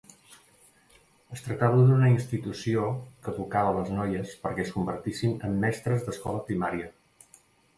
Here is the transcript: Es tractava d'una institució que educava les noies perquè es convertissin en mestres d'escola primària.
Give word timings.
Es 1.37 1.43
tractava 1.47 1.83
d'una 1.89 2.09
institució 2.13 2.87
que 3.27 3.33
educava 3.35 3.75
les 3.77 3.93
noies 3.99 4.33
perquè 4.47 4.65
es 4.67 4.75
convertissin 4.79 5.37
en 5.51 5.61
mestres 5.67 6.09
d'escola 6.09 6.43
primària. 6.49 6.91